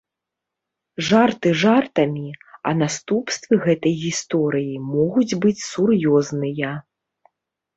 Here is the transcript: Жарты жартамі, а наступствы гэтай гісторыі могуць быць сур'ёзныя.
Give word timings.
Жарты 1.09 1.51
жартамі, 1.63 2.29
а 2.69 2.73
наступствы 2.79 3.53
гэтай 3.67 3.93
гісторыі 4.07 4.75
могуць 4.95 5.37
быць 5.45 5.61
сур'ёзныя. 5.71 6.75